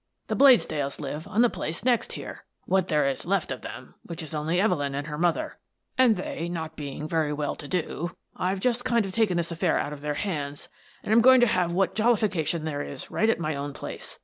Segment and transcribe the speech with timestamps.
[0.29, 3.93] The Blades dells live on the place next here,— what there is left of them,
[4.01, 5.59] which is only Evelyn and her mother,—
[5.95, 9.77] and they not being very well to do, I've just kind of taken this affair
[9.77, 10.69] out of their hands
[11.03, 14.17] and am going to have what jollification there is right at my own place.